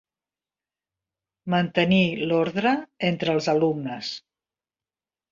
[1.53, 1.99] Mantenir
[2.31, 2.71] l'ordre
[3.09, 4.09] entre els alumnes.